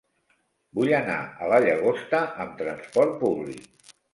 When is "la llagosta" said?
1.53-2.25